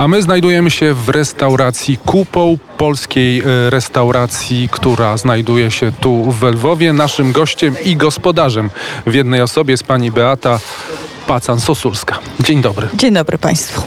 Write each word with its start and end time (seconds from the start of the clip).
A 0.00 0.08
my 0.08 0.22
znajdujemy 0.22 0.70
się 0.70 0.94
w 0.94 1.08
restauracji 1.08 1.98
Kupą, 2.06 2.58
polskiej 2.78 3.40
e, 3.40 3.70
restauracji, 3.70 4.68
która 4.72 5.16
znajduje 5.16 5.70
się 5.70 5.92
tu 5.92 6.32
w 6.32 6.42
Lwowie. 6.42 6.92
Naszym 6.92 7.32
gościem 7.32 7.74
i 7.84 7.96
gospodarzem 7.96 8.70
w 9.06 9.14
jednej 9.14 9.42
osobie 9.42 9.72
jest 9.72 9.84
pani 9.84 10.10
Beata 10.10 10.60
Pacan-Sosulska. 11.26 12.14
Dzień 12.40 12.62
dobry. 12.62 12.88
Dzień 12.94 13.14
dobry 13.14 13.38
Państwu. 13.38 13.82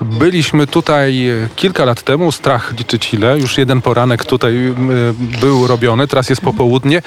Byliśmy 0.00 0.66
tutaj 0.66 1.28
e, 1.28 1.48
kilka 1.56 1.84
lat 1.84 2.02
temu, 2.02 2.32
strach 2.32 2.74
liczyć 2.78 3.14
ile, 3.14 3.38
już 3.38 3.58
jeden 3.58 3.82
poranek 3.82 4.24
tutaj 4.24 4.66
e, 4.66 4.74
był 5.40 5.66
robiony, 5.66 6.08
teraz 6.08 6.30
jest 6.30 6.42
popołudnie. 6.42 7.02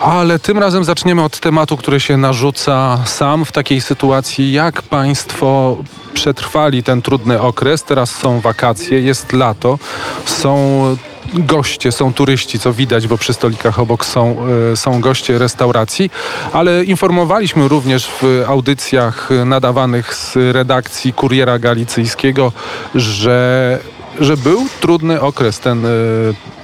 Ale 0.00 0.38
tym 0.38 0.58
razem 0.58 0.84
zaczniemy 0.84 1.22
od 1.22 1.40
tematu, 1.40 1.76
który 1.76 2.00
się 2.00 2.16
narzuca 2.16 2.98
sam 3.06 3.44
w 3.44 3.52
takiej 3.52 3.80
sytuacji. 3.80 4.52
Jak 4.52 4.82
Państwo 4.82 5.76
przetrwali 6.14 6.82
ten 6.82 7.02
trudny 7.02 7.40
okres? 7.40 7.84
Teraz 7.84 8.10
są 8.10 8.40
wakacje, 8.40 9.00
jest 9.00 9.32
lato, 9.32 9.78
są 10.24 10.96
goście, 11.34 11.92
są 11.92 12.12
turyści, 12.12 12.58
co 12.58 12.72
widać, 12.72 13.06
bo 13.06 13.18
przy 13.18 13.32
stolikach 13.32 13.78
obok 13.78 14.04
są, 14.04 14.36
e, 14.72 14.76
są 14.76 15.00
goście 15.00 15.38
restauracji, 15.38 16.10
ale 16.52 16.84
informowaliśmy 16.84 17.68
również 17.68 18.10
w 18.22 18.44
audycjach 18.48 19.28
nadawanych 19.44 20.14
z 20.14 20.36
redakcji 20.36 21.12
Kuriera 21.12 21.58
Galicyjskiego, 21.58 22.52
że 22.94 23.78
że 24.20 24.36
był 24.36 24.66
trudny 24.80 25.20
okres, 25.20 25.60
ten, 25.60 25.86
e, 25.86 25.88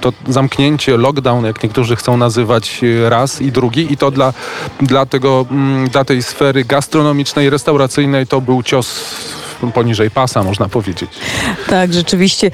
to 0.01 0.13
zamknięcie, 0.27 0.97
lockdown, 0.97 1.45
jak 1.45 1.63
niektórzy 1.63 1.95
chcą 1.95 2.17
nazywać 2.17 2.81
e, 2.83 3.09
raz 3.09 3.41
i 3.41 3.51
drugi 3.51 3.93
i 3.93 3.97
to 3.97 4.11
dla, 4.11 4.33
dla, 4.81 5.05
tego, 5.05 5.45
mm, 5.51 5.89
dla 5.89 6.05
tej 6.05 6.23
sfery 6.23 6.65
gastronomicznej, 6.65 7.49
restauracyjnej 7.49 8.27
to 8.27 8.41
był 8.41 8.63
cios 8.63 9.15
poniżej 9.73 10.11
pasa, 10.11 10.43
można 10.43 10.69
powiedzieć. 10.69 11.11
Tak, 11.67 11.93
rzeczywiście 11.93 12.51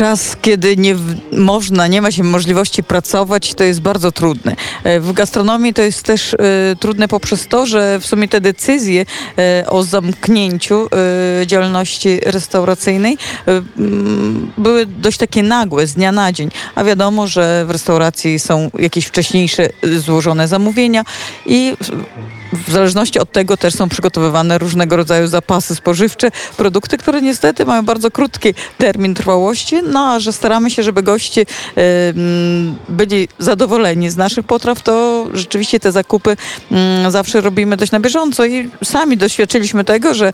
czas, 0.00 0.36
kiedy 0.42 0.76
nie 0.76 0.96
można, 1.32 1.86
nie 1.86 2.02
ma 2.02 2.10
się 2.10 2.22
możliwości 2.22 2.82
pracować, 2.82 3.54
to 3.54 3.64
jest 3.64 3.80
bardzo 3.80 4.12
trudne. 4.12 4.56
E, 4.84 5.00
w 5.00 5.12
gastronomii 5.12 5.74
to 5.74 5.82
jest 5.82 6.02
też 6.02 6.34
e, 6.34 6.38
trudne 6.80 7.08
poprzez 7.08 7.46
to, 7.46 7.66
że 7.66 8.00
w 8.00 8.06
sumie 8.06 8.28
te 8.28 8.40
decyzje 8.40 9.06
e, 9.38 9.64
o 9.66 9.82
zamknięciu 9.82 10.88
działalności 11.46 12.20
restauracyjnej 12.26 13.18
były 14.58 14.86
dość 14.86 15.18
takie 15.18 15.42
nagłe, 15.42 15.86
z 15.86 15.94
dnia 15.94 16.12
na 16.12 16.32
dzień. 16.32 16.50
A 16.74 16.84
wiadomo, 16.84 17.26
że 17.26 17.64
w 17.66 17.70
restauracji 17.70 18.38
są 18.38 18.70
jakieś 18.78 19.06
wcześniejsze 19.06 19.68
złożone 19.98 20.48
zamówienia 20.48 21.04
i 21.46 21.76
w 22.52 22.70
zależności 22.70 23.18
od 23.18 23.32
tego 23.32 23.56
też 23.56 23.74
są 23.74 23.88
przygotowywane 23.88 24.58
różnego 24.58 24.96
rodzaju 24.96 25.26
zapasy 25.26 25.74
spożywcze, 25.74 26.30
produkty, 26.56 26.98
które 26.98 27.22
niestety 27.22 27.64
mają 27.64 27.82
bardzo 27.82 28.10
krótki 28.10 28.54
termin 28.78 29.14
trwałości, 29.14 29.76
no 29.82 30.12
a 30.12 30.20
że 30.20 30.32
staramy 30.32 30.70
się, 30.70 30.82
żeby 30.82 31.02
goście 31.02 31.46
byli 32.88 33.28
zadowoleni 33.38 34.10
z 34.10 34.16
naszych 34.16 34.46
potraw, 34.46 34.82
to 34.82 35.26
rzeczywiście 35.34 35.80
te 35.80 35.92
zakupy 35.92 36.36
y, 37.06 37.10
zawsze 37.10 37.40
robimy 37.40 37.76
dość 37.76 37.92
na 37.92 38.00
bieżąco 38.00 38.46
i 38.46 38.70
sami 38.84 39.16
doświadczyliśmy 39.16 39.84
tego, 39.84 40.14
że 40.14 40.32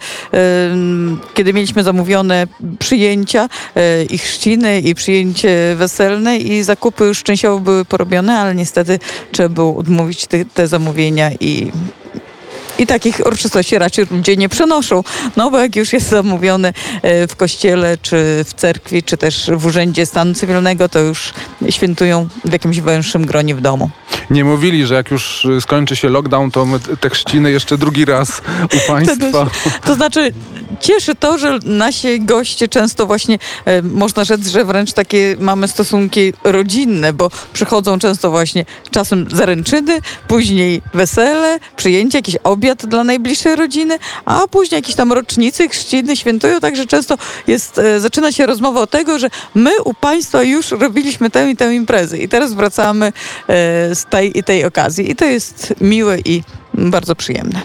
kiedy 1.35 1.53
mieliśmy 1.53 1.83
zamówione 1.83 2.47
przyjęcia 2.79 3.49
e, 3.75 4.05
i 4.05 4.19
chrzciny 4.19 4.81
i 4.81 4.95
przyjęcie 4.95 5.75
weselne 5.77 6.39
i 6.39 6.63
zakupy 6.63 7.05
już 7.05 7.23
częściowo 7.23 7.61
były 7.61 7.85
porobione, 7.85 8.39
ale 8.39 8.55
niestety 8.55 8.99
trzeba 9.33 9.49
było 9.49 9.77
odmówić 9.77 10.27
te, 10.27 10.45
te 10.45 10.69
zamówienia 10.69 11.31
i 11.41 11.73
i 12.79 12.87
takich 12.87 13.21
uroczystości 13.27 13.79
raczej 13.79 14.07
ludzie 14.11 14.37
nie 14.37 14.49
przenoszą. 14.49 15.05
No 15.37 15.51
bo 15.51 15.59
jak 15.59 15.77
już 15.77 15.93
jest 15.93 16.09
zamówione 16.09 16.73
w 17.29 17.37
kościele, 17.37 17.99
czy 18.03 18.45
w 18.45 18.55
cerkwi, 18.55 19.03
czy 19.03 19.17
też 19.17 19.51
w 19.57 19.67
urzędzie 19.67 20.07
stanu 20.07 20.35
cywilnego, 20.35 20.89
to 20.89 20.99
już 20.99 21.33
świętują 21.71 22.29
w 22.45 22.53
jakimś 22.53 22.81
węższym 22.81 23.27
gronie 23.27 23.55
w 23.55 23.61
domu. 23.61 23.91
Nie 24.31 24.45
mówili, 24.45 24.87
że 24.87 24.95
jak 24.95 25.11
już 25.11 25.47
skończy 25.61 25.97
się 25.97 26.09
lockdown, 26.09 26.51
to 26.51 26.67
te 27.01 27.11
chrzciny 27.11 27.51
jeszcze 27.51 27.79
drugi 27.79 28.05
raz 28.05 28.43
u 28.65 28.87
państwa. 28.93 29.31
To, 29.33 29.51
to 29.85 29.95
znaczy 29.95 30.33
cieszy 30.81 31.15
to, 31.15 31.39
że 31.39 31.59
nasi 31.65 32.21
goście 32.21 32.69
często 32.69 33.07
właśnie, 33.07 33.39
e, 33.65 33.83
można 33.83 34.25
rzec, 34.25 34.49
że 34.49 34.65
wręcz 34.65 34.93
takie 34.93 35.37
mamy 35.39 35.69
stosunki 35.69 36.33
rodzinne, 36.45 37.13
bo 37.13 37.31
przychodzą 37.53 37.99
często 37.99 38.31
właśnie 38.31 38.65
czasem 38.91 39.27
zaręczyny, 39.31 39.99
później 40.29 40.83
wesele, 40.95 41.59
przyjęcie, 41.77 42.19
jakiś 42.19 42.37
obiad 42.45 42.66
dla 42.75 43.05
najbliższej 43.05 43.57
rodziny, 43.57 43.99
a 44.25 44.49
później 44.49 44.79
jakieś 44.79 44.95
tam 44.95 45.13
rocznicy, 45.13 45.69
chrzciny 45.69 46.17
świętują, 46.17 46.61
także 46.61 46.87
często 46.87 47.19
jest, 47.47 47.79
e, 47.79 48.01
zaczyna 48.01 48.33
się 48.33 48.47
rozmowa 48.47 48.81
o 48.81 48.87
tego, 48.87 49.19
że 49.19 49.31
my 49.55 49.83
u 49.83 49.95
państwa 49.95 50.43
już 50.43 50.71
robiliśmy 50.71 51.31
tę 51.31 51.51
i 51.51 51.57
tę 51.57 51.75
imprezę. 51.75 52.19
I 52.19 52.29
teraz 52.29 52.53
wracamy 52.53 53.07
e, 53.07 53.13
z 53.95 54.05
tej 54.05 54.39
i 54.39 54.45
tej 54.45 54.65
okazji. 54.65 55.11
I 55.11 55.17
to 55.17 55.25
jest 55.25 55.75
miłe 55.81 56.19
i 56.25 56.43
bardzo 56.77 57.17
przyjemne. 57.17 57.61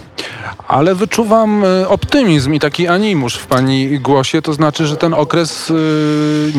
Ale 0.67 0.95
wyczuwam 0.95 1.63
e, 1.63 1.89
optymizm 1.89 2.53
i 2.53 2.59
taki 2.59 2.87
animusz 2.87 3.35
w 3.35 3.47
Pani 3.47 3.99
głosie, 3.99 4.41
to 4.41 4.53
znaczy, 4.53 4.87
że 4.87 4.97
ten 4.97 5.13
okres 5.13 5.71
e, 5.71 5.73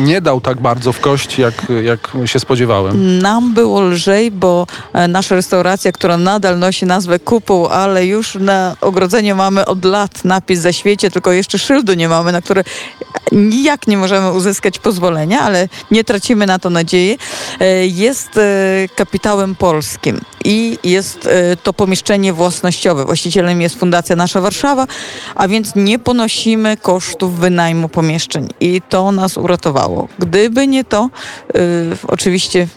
nie 0.01 0.21
dał 0.21 0.41
tak 0.41 0.61
bardzo 0.61 0.93
w 0.93 0.99
kość, 0.99 1.39
jak, 1.39 1.53
jak 1.83 2.11
się 2.25 2.39
spodziewałem. 2.39 3.19
Nam 3.19 3.53
było 3.53 3.81
lżej, 3.81 4.31
bo 4.31 4.67
e, 4.93 5.07
nasza 5.07 5.35
restauracja, 5.35 5.91
która 5.91 6.17
nadal 6.17 6.59
nosi 6.59 6.85
nazwę 6.85 7.19
Kupuł, 7.19 7.67
ale 7.67 8.05
już 8.05 8.35
na 8.35 8.75
ogrodzeniu 8.81 9.35
mamy 9.35 9.65
od 9.65 9.85
lat 9.85 10.25
napis 10.25 10.59
za 10.59 10.73
świecie, 10.73 11.11
tylko 11.11 11.31
jeszcze 11.31 11.59
szyldu 11.59 11.93
nie 11.93 12.09
mamy, 12.09 12.31
na 12.31 12.41
które 12.41 12.63
nijak 13.31 13.87
nie 13.87 13.97
możemy 13.97 14.31
uzyskać 14.31 14.79
pozwolenia, 14.79 15.41
ale 15.41 15.69
nie 15.91 16.03
tracimy 16.03 16.45
na 16.45 16.59
to 16.59 16.69
nadziei. 16.69 17.17
Jest 17.81 18.39
kapitałem 18.95 19.55
polskim 19.55 20.21
i 20.43 20.77
jest 20.83 21.29
to 21.63 21.73
pomieszczenie 21.73 22.33
własnościowe. 22.33 23.05
Właścicielem 23.05 23.61
jest 23.61 23.79
Fundacja 23.79 24.15
Nasza 24.15 24.41
Warszawa, 24.41 24.87
a 25.35 25.47
więc 25.47 25.75
nie 25.75 25.99
ponosimy 25.99 26.77
kosztów 26.77 27.39
wynajmu 27.39 27.89
pomieszczeń 27.89 28.49
i 28.59 28.81
to 28.89 29.11
nas 29.11 29.37
uratowało. 29.37 30.07
Gdyby 30.19 30.67
nie 30.67 30.83
to, 30.83 31.09
yy, 31.53 31.61
oczywiście 32.07 32.67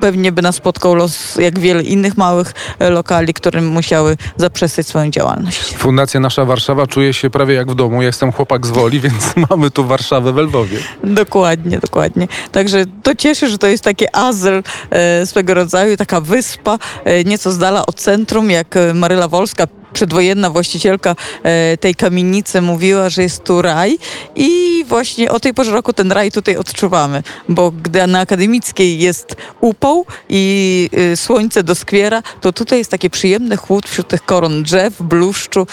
pewnie 0.00 0.32
by 0.32 0.42
nas 0.42 0.54
spotkał 0.54 0.94
los 0.94 1.36
jak 1.36 1.58
wiele 1.58 1.82
innych 1.82 2.16
małych 2.16 2.52
e, 2.78 2.90
lokali, 2.90 3.34
które 3.34 3.60
musiały 3.60 4.16
zaprzestać 4.36 4.86
swoją 4.86 5.10
działalność. 5.10 5.74
Fundacja 5.76 6.20
Nasza 6.20 6.44
Warszawa 6.44 6.86
czuje 6.86 7.12
się 7.12 7.30
prawie 7.30 7.54
jak 7.54 7.70
w 7.70 7.74
domu. 7.74 8.02
Ja 8.02 8.06
jestem 8.06 8.32
chłopak 8.32 8.66
z 8.66 8.70
Woli, 8.70 9.00
więc 9.08 9.34
mamy 9.50 9.70
tu 9.70 9.84
Warszawę 9.84 10.32
w 10.32 10.36
Lwowie. 10.36 10.78
Dokładnie, 11.04 11.78
dokładnie. 11.78 12.28
Także 12.52 12.84
to 13.02 13.14
cieszy, 13.14 13.48
że 13.48 13.58
to 13.58 13.66
jest 13.66 13.84
taki 13.84 14.04
azyl 14.12 14.62
e, 14.90 15.26
swego 15.26 15.54
rodzaju, 15.54 15.96
taka 15.96 16.20
wyspa, 16.20 16.78
e, 17.04 17.07
nieco 17.24 17.52
z 17.52 17.58
dala 17.58 17.86
od 17.86 17.96
centrum, 17.96 18.50
jak 18.50 18.76
e, 18.76 18.94
Maryla 18.94 19.28
Wolska 19.28 19.66
przedwojenna 19.92 20.50
właścicielka 20.50 21.16
e, 21.42 21.76
tej 21.76 21.94
kamienicy 21.94 22.60
mówiła, 22.60 23.08
że 23.08 23.22
jest 23.22 23.44
tu 23.44 23.62
raj 23.62 23.98
i 24.36 24.84
właśnie 24.88 25.30
o 25.30 25.40
tej 25.40 25.54
porze 25.54 25.72
roku 25.72 25.92
ten 25.92 26.12
raj 26.12 26.32
tutaj 26.32 26.56
odczuwamy, 26.56 27.22
bo 27.48 27.70
gdy 27.70 28.06
na 28.06 28.20
Akademickiej 28.20 28.98
jest 28.98 29.36
upał 29.60 30.06
i 30.28 30.90
słońce 31.16 31.62
doskwiera, 31.62 32.22
to 32.40 32.52
tutaj 32.52 32.78
jest 32.78 32.90
taki 32.90 33.10
przyjemny 33.10 33.56
chłód 33.56 33.88
wśród 33.88 34.08
tych 34.08 34.24
koron 34.24 34.62
drzew, 34.62 35.02
bluszczu 35.02 35.66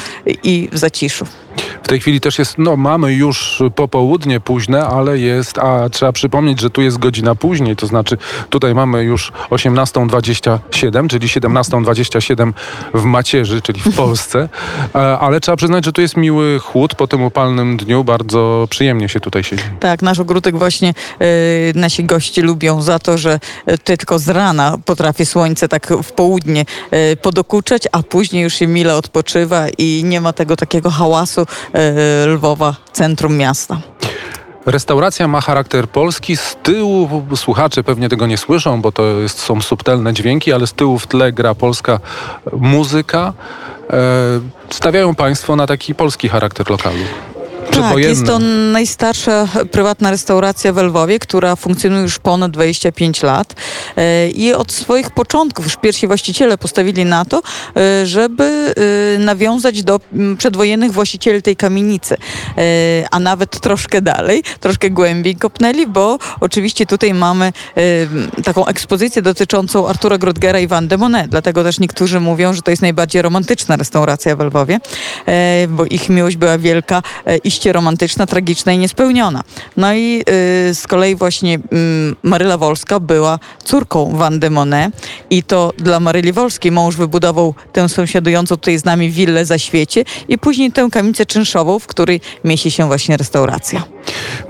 i 0.44 0.70
zaciszu. 0.74 1.26
W 1.86 1.88
tej 1.88 2.00
chwili 2.00 2.22
też 2.22 2.40
jest, 2.40 2.58
no 2.58 2.78
mamy 2.78 3.14
już 3.14 3.64
popołudnie 3.76 4.40
późne, 4.40 4.86
ale 4.86 5.20
jest, 5.20 5.58
a 5.58 5.90
trzeba 5.90 6.12
przypomnieć, 6.12 6.60
że 6.60 6.70
tu 6.70 6.82
jest 6.82 6.98
godzina 6.98 7.36
później, 7.36 7.76
to 7.76 7.88
znaczy 7.88 8.18
tutaj 8.50 8.76
mamy 8.76 9.04
już 9.04 9.32
18.27, 9.50 11.08
czyli 11.08 11.28
17.27 11.28 12.54
w 12.94 13.04
macierzy, 13.04 13.62
czyli 13.62 13.82
w 13.82 13.96
Polsce, 13.98 14.50
ale 15.20 15.40
trzeba 15.40 15.56
przyznać, 15.56 15.86
że 15.86 15.92
tu 15.92 16.02
jest 16.02 16.18
miły 16.18 16.60
chłód 16.60 16.96
po 16.96 17.08
tym 17.08 17.24
upalnym 17.24 17.78
dniu, 17.78 18.04
bardzo 18.04 18.68
przyjemnie 18.70 19.10
się 19.10 19.20
tutaj 19.20 19.44
siedzi. 19.44 19.64
Tak, 19.80 20.02
nasz 20.02 20.20
ogródek 20.20 20.58
właśnie 20.58 20.94
yy, 21.20 21.26
nasi 21.76 22.04
goście 22.04 22.42
lubią 22.42 22.82
za 22.82 23.00
to, 23.00 23.18
że 23.18 23.40
tylko 23.84 24.20
z 24.20 24.30
rana 24.30 24.78
potrafi 24.86 25.26
słońce 25.26 25.68
tak 25.68 25.94
w 26.04 26.12
południe 26.12 26.66
yy, 26.92 27.18
podokuczać, 27.18 27.84
a 27.92 28.04
później 28.04 28.44
już 28.44 28.54
się 28.54 28.68
mile 28.68 28.96
odpoczywa 28.96 29.66
i 29.78 30.02
nie 30.06 30.22
ma 30.22 30.34
tego 30.34 30.56
takiego 30.56 30.90
hałasu 30.90 31.46
E, 31.75 31.75
Lwowa, 32.26 32.76
centrum 32.92 33.38
miasta. 33.38 33.78
Restauracja 34.66 35.28
ma 35.28 35.42
charakter 35.42 35.88
polski. 35.88 36.38
Z 36.38 36.58
tyłu 36.64 37.26
słuchacze 37.36 37.84
pewnie 37.84 38.10
tego 38.10 38.28
nie 38.28 38.38
słyszą, 38.38 38.82
bo 38.82 38.92
to 38.92 39.04
jest, 39.04 39.40
są 39.40 39.62
subtelne 39.62 40.14
dźwięki, 40.14 40.54
ale 40.54 40.68
z 40.68 40.74
tyłu 40.74 41.00
w 41.00 41.08
tle 41.08 41.32
gra 41.32 41.56
polska 41.56 42.00
muzyka. 42.54 43.34
E, 43.90 44.00
stawiają 44.70 45.16
Państwo 45.16 45.56
na 45.56 45.68
taki 45.68 45.96
polski 45.96 46.30
charakter 46.30 46.70
lokalu. 46.70 46.98
Tak, 47.72 47.98
jest 47.98 48.26
to 48.26 48.40
najstarsza 48.72 49.48
prywatna 49.72 50.12
restauracja 50.12 50.74
w 50.74 50.78
Lwowie, 50.78 51.20
która 51.20 51.56
funkcjonuje 51.56 52.02
już 52.02 52.20
ponad 52.20 52.52
25 52.52 53.24
lat. 53.24 53.56
E, 53.98 54.30
i 54.30 54.54
od 54.54 54.72
swoich 54.72 55.12
początków 55.12 55.66
już 55.66 55.76
pierwsi 55.76 56.08
właściciele 56.08 56.58
postawili 56.58 57.06
na 57.06 57.26
to, 57.26 57.42
e, 57.78 58.06
żeby 58.06 58.74
e, 59.16 59.20
nawiązać 59.20 59.84
do 59.84 60.00
przedwojennych 60.38 60.92
właścicieli 60.92 61.42
tej 61.42 61.56
kamienicy, 61.56 62.18
a 63.12 63.20
nawet 63.20 63.60
troszkę 63.60 64.02
dalej, 64.02 64.44
troszkę 64.60 64.90
głębiej 64.90 65.36
kopnęli, 65.36 65.88
bo 65.88 66.18
oczywiście 66.40 66.86
tutaj 66.86 67.14
mamy 67.14 67.54
taką 68.44 68.66
ekspozycję 68.66 69.22
dotyczącą 69.22 69.88
Artura 69.88 70.18
Grodgera 70.18 70.60
i 70.60 70.68
Van 70.68 70.88
de 70.88 70.98
Monet, 70.98 71.30
dlatego 71.32 71.64
też 71.64 71.80
niektórzy 71.80 72.20
mówią, 72.20 72.54
że 72.54 72.62
to 72.62 72.72
jest 72.72 72.82
najbardziej 72.82 73.22
romantyczna 73.22 73.76
restauracja 73.76 74.36
w 74.36 74.40
Lwowie, 74.40 74.80
bo 75.70 75.86
ich 75.86 76.10
miłość 76.10 76.38
była 76.38 76.58
wielka 76.58 77.02
i 77.44 77.52
romantyczna, 77.64 78.26
tragiczna 78.26 78.74
i 78.74 78.78
niespełniona. 78.78 79.44
No 79.78 79.94
i 79.94 80.24
y, 80.70 80.76
z 80.76 80.88
kolei 80.88 81.16
właśnie 81.16 81.56
y, 81.56 81.60
Maryla 82.24 82.58
Wolska 82.58 83.00
była 83.00 83.40
córką 83.64 84.18
Wandy 84.18 84.50
Monet 84.50 85.08
i 85.30 85.44
to 85.44 85.74
dla 85.78 86.00
Maryli 86.00 86.34
Wolskiej 86.34 86.72
mąż 86.72 86.96
wybudował 86.96 87.56
tę 87.74 87.90
sąsiadującą 87.90 88.56
tutaj 88.58 88.80
z 88.80 88.86
nami 88.86 89.12
willę 89.12 89.46
za 89.46 89.58
świecie 89.58 90.04
i 90.28 90.38
później 90.38 90.72
tę 90.72 90.88
kamienicę 90.92 91.26
czynszową, 91.26 91.80
w 91.80 91.88
której 91.88 92.22
mieści 92.44 92.72
się 92.72 92.88
właśnie 92.88 93.18
restauracja. 93.18 93.84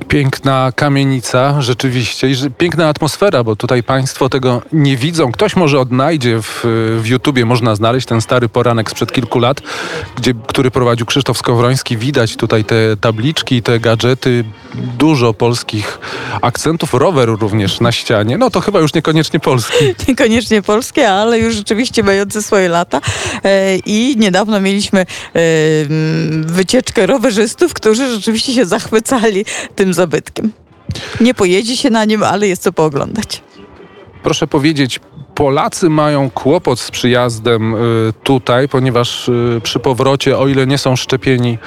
Piękna 0.07 0.71
kamienica, 0.75 1.61
rzeczywiście, 1.61 2.29
i 2.29 2.35
piękna 2.57 2.87
atmosfera, 2.87 3.43
bo 3.43 3.55
tutaj 3.55 3.83
Państwo 3.83 4.29
tego 4.29 4.61
nie 4.71 4.97
widzą. 4.97 5.31
Ktoś 5.31 5.55
może 5.55 5.79
odnajdzie 5.79 6.41
w, 6.41 6.61
w 7.01 7.07
YouTubie, 7.07 7.45
można 7.45 7.75
znaleźć 7.75 8.07
ten 8.07 8.21
stary 8.21 8.49
poranek 8.49 8.89
sprzed 8.89 9.11
kilku 9.11 9.39
lat, 9.39 9.61
gdzie, 10.15 10.33
który 10.47 10.71
prowadził 10.71 11.05
Krzysztof 11.05 11.37
Skowroński. 11.37 11.97
Widać 11.97 12.35
tutaj 12.35 12.65
te 12.65 12.94
tabliczki, 12.97 13.61
te 13.61 13.79
gadżety, 13.79 14.43
dużo 14.97 15.33
polskich 15.33 15.99
akcentów, 16.41 16.93
rower 16.93 17.29
również 17.29 17.79
na 17.79 17.91
ścianie. 17.91 18.37
No 18.37 18.49
to 18.49 18.61
chyba 18.61 18.79
już 18.79 18.93
niekoniecznie 18.93 19.39
polski. 19.39 19.85
Niekoniecznie 20.07 20.61
polskie, 20.61 21.09
ale 21.09 21.39
już 21.39 21.55
rzeczywiście 21.55 22.03
mające 22.03 22.41
swoje 22.43 22.69
lata. 22.69 23.01
E, 23.43 23.77
I 23.77 24.15
niedawno 24.17 24.61
mieliśmy 24.61 24.99
e, 24.99 25.05
wycieczkę 26.41 27.05
rowerzystów, 27.05 27.73
którzy 27.73 28.15
rzeczywiście 28.15 28.53
się 28.53 28.65
zachwycali 28.65 29.45
tym 29.75 29.93
zabytkiem. 29.93 30.51
Nie 31.21 31.33
pojedzie 31.33 31.77
się 31.77 31.89
na 31.89 32.05
nim, 32.05 32.23
ale 32.23 32.47
jest 32.47 32.63
co 32.63 32.71
pooglądać. 32.73 33.41
Proszę 34.23 34.47
powiedzieć, 34.47 34.99
Polacy 35.35 35.89
mają 35.89 36.29
kłopot 36.29 36.79
z 36.79 36.91
przyjazdem 36.91 37.75
y, 37.75 38.13
tutaj, 38.23 38.69
ponieważ 38.69 39.29
y, 39.29 39.61
przy 39.63 39.79
powrocie, 39.79 40.37
o 40.37 40.47
ile 40.47 40.67
nie 40.67 40.77
są 40.77 40.95
szczepieni, 40.95 41.57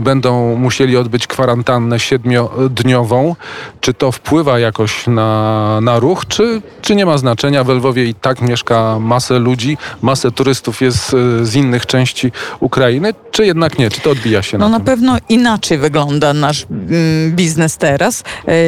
będą 0.00 0.56
musieli 0.56 0.96
odbyć 0.96 1.26
kwarantannę 1.26 2.00
siedmiodniową. 2.00 3.36
Czy 3.80 3.94
to 3.94 4.12
wpływa 4.12 4.58
jakoś 4.58 5.06
na, 5.06 5.78
na 5.82 5.98
ruch, 5.98 6.26
czy, 6.26 6.62
czy 6.82 6.96
nie 6.96 7.06
ma 7.06 7.18
znaczenia? 7.18 7.64
W 7.64 7.68
Lwowie 7.68 8.04
i 8.04 8.14
tak 8.14 8.40
mieszka 8.40 8.98
masę 8.98 9.38
ludzi, 9.38 9.76
masę 10.02 10.30
turystów 10.30 10.80
jest 10.80 11.14
y, 11.14 11.46
z 11.46 11.54
innych 11.54 11.86
części 11.86 12.32
Ukrainy, 12.60 13.14
czy 13.30 13.46
jednak 13.46 13.78
nie? 13.78 13.90
Czy 13.90 14.00
to 14.00 14.10
odbija 14.10 14.42
się 14.42 14.58
no 14.58 14.68
na 14.68 14.70
No 14.70 14.78
na 14.78 14.84
pewno 14.84 15.16
inaczej 15.28 15.78
wygląda 15.78 16.34
nasz 16.34 16.66
mm, 16.70 17.36
biznes 17.36 17.76
teraz. 17.76 18.24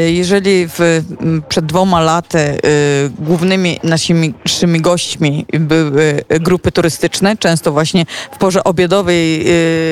Jeżeli 0.06 0.68
w, 0.68 1.02
przed 1.48 1.66
dwoma 1.66 2.00
laty 2.00 2.58
głównymi 3.18 3.80
naszymi 3.84 4.34
naszymi 4.50 4.81
gośćmi 4.81 5.47
były 5.52 6.25
grupy 6.41 6.73
turystyczne. 6.73 7.37
Często 7.37 7.73
właśnie 7.73 8.06
w 8.32 8.38
porze 8.38 8.64
obiadowej 8.64 9.43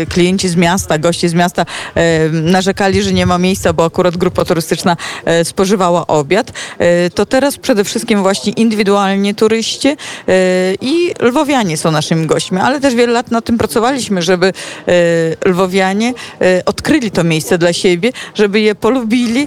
y, 0.03 0.07
klienci 0.07 0.49
z 0.49 0.57
miasta, 0.57 0.99
goście 0.99 1.29
z 1.29 1.35
miasta 1.35 1.63
y, 1.63 2.33
narzekali, 2.33 3.03
że 3.03 3.13
nie 3.13 3.27
ma 3.27 3.39
miejsca, 3.39 3.73
bo 3.73 3.85
akurat 3.85 4.17
grupa 4.17 4.45
turystyczna 4.45 4.97
y, 5.41 5.45
spożywała 5.45 6.07
obiad. 6.07 6.53
To 7.15 7.27
teraz 7.27 7.57
przede 7.57 7.85
wszystkim 7.85 8.23
właśnie 8.23 8.53
indywidualnie 8.53 9.35
turyści 9.35 9.97
i 10.81 11.15
lwowianie 11.21 11.77
są 11.77 11.91
naszymi 11.91 12.27
gośćmi, 12.27 12.59
ale 12.59 12.81
też 12.81 12.95
wiele 12.95 13.13
lat 13.13 13.31
nad 13.31 13.45
tym 13.45 13.59
pracowaliśmy, 13.59 14.23
żeby 14.23 14.53
lwowianie 15.45 16.15
odkryli 16.67 17.11
to 17.11 17.25
miejsce 17.25 17.59
dla 17.59 17.73
siebie, 17.73 18.13
żeby 18.35 18.61
je 18.61 18.75
polubili 18.75 19.47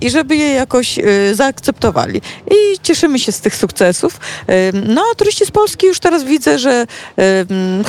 i 0.00 0.10
żeby 0.10 0.36
je 0.36 0.48
jakoś 0.48 0.98
zaakceptowali. 1.32 2.20
I 2.50 2.78
cieszymy 2.82 3.18
się 3.18 3.32
z 3.32 3.40
tych 3.40 3.56
sukcesów. 3.56 4.20
No, 4.72 5.02
turyści 5.16 5.46
z 5.46 5.50
Polski 5.50 5.86
już 5.86 6.00
teraz 6.00 6.24
widzę, 6.24 6.58
że 6.58 6.86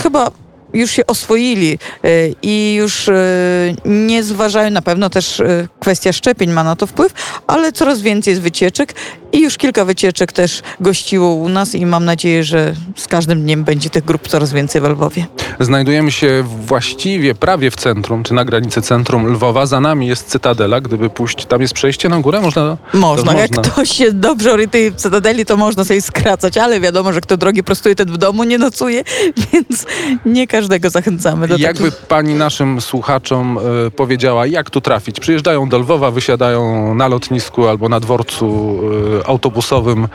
chyba 0.04 0.32
już 0.74 0.92
się 0.92 1.08
oswoili 1.08 1.80
y, 2.06 2.36
i 2.42 2.74
już 2.74 3.08
y, 3.08 3.76
nie 3.86 4.24
zważają, 4.24 4.70
na 4.72 4.82
pewno 4.82 5.10
też 5.10 5.40
y, 5.40 5.68
kwestia 5.80 6.14
szczepień 6.14 6.52
ma 6.52 6.64
na 6.64 6.76
to 6.76 6.88
wpływ, 6.88 7.42
ale 7.48 7.72
coraz 7.72 8.02
więcej 8.02 8.32
jest 8.32 8.42
wycieczek 8.42 8.96
i 9.32 9.42
już 9.42 9.58
kilka 9.58 9.86
wycieczek 9.86 10.32
też 10.32 10.62
gościło 10.80 11.34
u 11.34 11.50
nas 11.50 11.76
i 11.76 11.86
mam 11.86 12.06
nadzieję, 12.06 12.44
że 12.44 12.74
z 12.96 13.08
każdym 13.08 13.42
dniem 13.42 13.64
będzie 13.64 13.90
tych 13.90 14.06
grup 14.06 14.28
coraz 14.28 14.54
więcej 14.54 14.82
w 14.82 14.86
Lwowie. 14.86 15.26
Znajdujemy 15.60 16.12
się 16.12 16.44
właściwie 16.66 17.36
prawie 17.36 17.72
w 17.72 17.76
centrum, 17.76 18.24
czy 18.24 18.34
na 18.34 18.46
granicy 18.46 18.82
centrum 18.82 19.28
Lwowa. 19.28 19.66
Za 19.66 19.80
nami 19.80 20.08
jest 20.08 20.28
Cytadela. 20.28 20.82
Gdyby 20.82 21.10
pójść, 21.10 21.46
tam 21.46 21.62
jest 21.62 21.74
przejście 21.74 22.10
na 22.10 22.20
górę? 22.20 22.42
Można? 22.42 22.78
Można. 22.94 23.34
Jak 23.34 23.56
można. 23.56 23.72
ktoś 23.72 23.90
się 23.90 24.12
dobrze 24.14 24.54
orientuje 24.54 24.92
w 24.92 24.96
Cytadeli, 24.96 25.46
to 25.46 25.58
można 25.58 25.86
sobie 25.86 26.02
skracać, 26.02 26.58
ale 26.58 26.80
wiadomo, 26.80 27.14
że 27.14 27.22
kto 27.22 27.38
drogi 27.38 27.64
prostuje, 27.64 27.96
ten 27.96 28.08
w 28.12 28.18
domu 28.18 28.44
nie 28.44 28.58
nocuje, 28.58 29.04
więc 29.54 29.86
nie 30.26 30.48
każdego 30.48 30.90
zachęcamy 30.90 31.48
do 31.48 31.58
Jakby 31.58 31.92
takich... 31.92 32.08
pani 32.08 32.34
naszym 32.34 32.82
słuchaczom 32.82 33.60
y, 33.88 33.92
powiedziała, 33.92 34.46
jak 34.46 34.70
tu 34.70 34.82
trafić? 34.82 35.20
Przyjeżdżają 35.20 35.70
do 35.70 35.80
Lwowa, 35.80 36.12
wysiadają 36.12 36.96
na 36.96 37.08
lotnisku 37.08 37.68
albo 37.68 37.90
na 37.90 38.00
dworcu 38.00 38.80
y, 39.19 39.19
autobusowym 39.26 40.08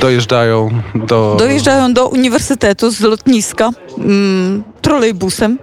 dojeżdżają 0.00 0.70
do... 0.94 1.36
Dojeżdżają 1.38 1.94
do 1.94 2.08
uniwersytetu 2.08 2.90
z 2.90 3.00
lotniska 3.00 3.70
mm, 3.98 4.64
trolejbusem. 4.82 5.58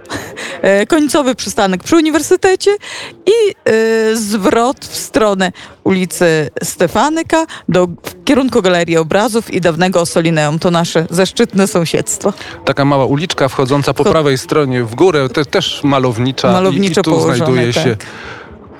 E, 0.62 0.86
końcowy 0.86 1.34
przystanek 1.34 1.82
przy 1.82 1.96
uniwersytecie 1.96 2.70
i 3.26 3.70
y, 3.70 4.16
zwrot 4.16 4.84
w 4.84 4.96
stronę 4.96 5.52
ulicy 5.84 6.50
Stefanyka 6.62 7.46
do, 7.68 7.86
w 7.86 8.24
kierunku 8.24 8.62
Galerii 8.62 8.96
Obrazów 8.96 9.50
i 9.54 9.60
dawnego 9.60 10.00
Osolineum. 10.00 10.58
To 10.58 10.70
nasze 10.70 11.06
zaszczytne 11.10 11.66
sąsiedztwo. 11.66 12.32
Taka 12.64 12.84
mała 12.84 13.06
uliczka 13.06 13.48
wchodząca 13.48 13.94
po 13.94 14.04
prawej 14.04 14.38
stronie 14.38 14.84
w 14.84 14.94
górę, 14.94 15.28
te, 15.28 15.44
też 15.44 15.80
malownicza. 15.84 16.52
Malowniczo 16.52 17.00
i, 17.00 17.02
i 17.02 17.04
tu 17.04 17.10
położone, 17.10 17.36
znajduje 17.36 17.72
tak. 17.72 18.06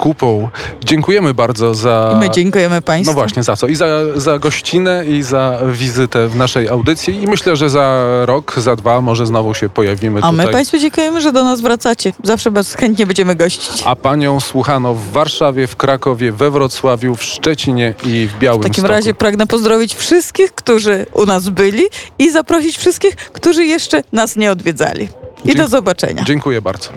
Kupą. 0.02 0.48
Dziękujemy 0.84 1.34
bardzo 1.34 1.74
za... 1.74 2.12
I 2.14 2.20
my 2.20 2.30
dziękujemy 2.30 2.82
Państwu. 2.82 3.10
No 3.10 3.14
właśnie, 3.14 3.42
za 3.42 3.56
co? 3.56 3.66
I 3.66 3.74
za, 3.74 3.86
za 4.16 4.38
gościnę, 4.38 5.04
i 5.06 5.22
za 5.22 5.58
wizytę 5.72 6.28
w 6.28 6.36
naszej 6.36 6.68
audycji. 6.68 7.22
I 7.22 7.26
myślę, 7.26 7.56
że 7.56 7.70
za 7.70 8.04
rok, 8.26 8.54
za 8.56 8.76
dwa 8.76 9.00
może 9.00 9.26
znowu 9.26 9.54
się 9.54 9.68
pojawimy 9.68 10.20
A 10.22 10.30
tutaj. 10.30 10.46
my 10.46 10.52
Państwu 10.52 10.78
dziękujemy, 10.78 11.20
że 11.20 11.32
do 11.32 11.44
nas 11.44 11.60
wracacie. 11.60 12.12
Zawsze 12.22 12.50
bardzo 12.50 12.78
chętnie 12.78 13.06
będziemy 13.06 13.34
gościć. 13.34 13.82
A 13.86 13.96
Panią 13.96 14.40
słuchano 14.40 14.94
w 14.94 15.10
Warszawie, 15.10 15.66
w 15.66 15.76
Krakowie, 15.76 16.32
we 16.32 16.50
Wrocławiu, 16.50 17.14
w 17.16 17.22
Szczecinie 17.22 17.94
i 18.04 18.28
w 18.34 18.38
Białymstoku. 18.38 18.72
W 18.72 18.76
takim 18.76 18.86
razie 18.86 19.14
pragnę 19.14 19.46
pozdrowić 19.46 19.94
wszystkich, 19.94 20.52
którzy 20.52 21.06
u 21.12 21.26
nas 21.26 21.48
byli 21.48 21.82
i 22.18 22.30
zaprosić 22.30 22.78
wszystkich, 22.78 23.16
którzy 23.16 23.64
jeszcze 23.64 24.02
nas 24.12 24.36
nie 24.36 24.52
odwiedzali. 24.52 25.08
I 25.44 25.48
Dzie 25.48 25.54
do 25.54 25.68
zobaczenia. 25.68 26.24
Dziękuję 26.24 26.62
bardzo. 26.62 26.88